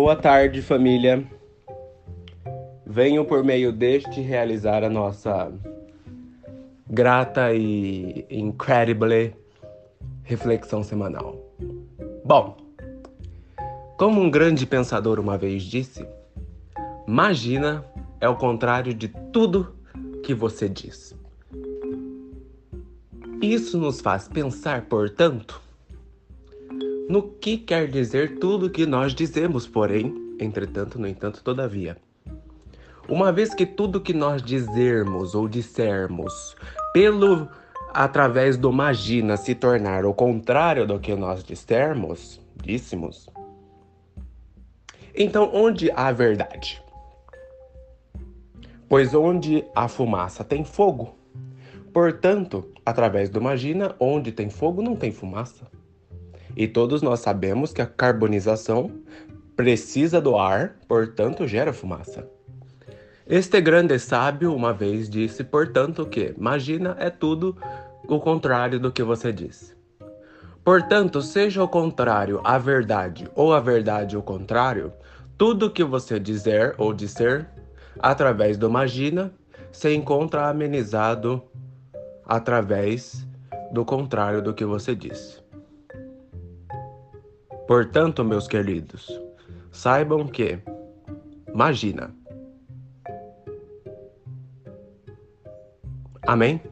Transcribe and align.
Boa 0.00 0.14
tarde, 0.14 0.62
família. 0.62 1.26
Venho 2.86 3.24
por 3.24 3.42
meio 3.42 3.72
deste 3.72 4.20
realizar 4.20 4.84
a 4.84 4.88
nossa 4.88 5.52
grata 6.88 7.52
e 7.52 8.24
incredible 8.30 9.34
reflexão 10.22 10.84
semanal. 10.84 11.36
Bom, 12.24 12.56
como 13.98 14.20
um 14.20 14.30
grande 14.30 14.64
pensador 14.64 15.18
uma 15.18 15.36
vez 15.36 15.64
disse, 15.64 16.06
imagina 17.04 17.84
é 18.20 18.28
o 18.28 18.36
contrário 18.36 18.94
de 18.94 19.08
tudo 19.08 19.74
que 20.22 20.32
você 20.32 20.68
diz. 20.68 21.12
Isso 23.42 23.76
nos 23.76 24.00
faz 24.00 24.28
pensar, 24.28 24.82
portanto, 24.82 25.60
no 27.08 27.22
que 27.22 27.56
quer 27.56 27.88
dizer 27.88 28.38
tudo 28.38 28.70
que 28.70 28.86
nós 28.86 29.14
dizemos, 29.14 29.66
porém, 29.66 30.14
entretanto, 30.38 30.98
no 30.98 31.06
entanto, 31.06 31.42
todavia. 31.42 31.96
Uma 33.08 33.32
vez 33.32 33.54
que 33.54 33.64
tudo 33.64 34.00
que 34.00 34.12
nós 34.12 34.42
dizermos 34.42 35.34
ou 35.34 35.48
dissermos 35.48 36.54
pelo 36.92 37.48
através 37.94 38.58
do 38.58 38.70
magina 38.70 39.36
se 39.36 39.54
tornar 39.54 40.04
o 40.04 40.12
contrário 40.12 40.86
do 40.86 41.00
que 41.00 41.14
nós 41.14 41.42
dissermos, 41.42 42.38
díssemos, 42.62 43.30
então 45.14 45.50
onde 45.54 45.90
há 45.92 46.12
verdade? 46.12 46.82
Pois 48.88 49.14
onde 49.14 49.64
a 49.74 49.88
fumaça 49.88 50.44
tem 50.44 50.64
fogo, 50.64 51.18
Portanto, 51.92 52.64
através 52.84 53.28
do 53.28 53.40
Magina, 53.40 53.94
onde 53.98 54.30
tem 54.30 54.50
fogo 54.50 54.82
não 54.82 54.94
tem 54.94 55.10
fumaça. 55.10 55.66
E 56.58 56.66
todos 56.66 57.02
nós 57.02 57.20
sabemos 57.20 57.72
que 57.72 57.80
a 57.80 57.86
carbonização 57.86 58.90
precisa 59.54 60.20
do 60.20 60.36
ar, 60.36 60.74
portanto 60.88 61.46
gera 61.46 61.72
fumaça. 61.72 62.28
Este 63.24 63.60
grande 63.60 63.96
sábio 63.96 64.52
uma 64.52 64.72
vez 64.72 65.08
disse, 65.08 65.44
portanto, 65.44 66.04
que 66.04 66.34
Magina 66.36 66.96
é 66.98 67.10
tudo 67.10 67.56
o 68.08 68.18
contrário 68.18 68.80
do 68.80 68.90
que 68.90 69.04
você 69.04 69.32
disse. 69.32 69.72
Portanto, 70.64 71.22
seja 71.22 71.62
o 71.62 71.68
contrário 71.68 72.40
a 72.42 72.58
verdade 72.58 73.30
ou 73.36 73.54
a 73.54 73.60
verdade 73.60 74.16
o 74.16 74.22
contrário, 74.22 74.92
tudo 75.36 75.70
que 75.70 75.84
você 75.84 76.18
dizer 76.18 76.74
ou 76.76 76.92
disser 76.92 77.48
através 78.00 78.58
do 78.58 78.68
Magina 78.68 79.32
se 79.70 79.94
encontra 79.94 80.48
amenizado 80.48 81.40
através 82.26 83.24
do 83.70 83.84
contrário 83.84 84.42
do 84.42 84.52
que 84.52 84.64
você 84.64 84.92
disse. 84.96 85.46
Portanto, 87.68 88.24
meus 88.24 88.48
queridos, 88.48 89.06
saibam 89.70 90.26
que, 90.26 90.58
imagina. 91.52 92.10
Amém? 96.26 96.62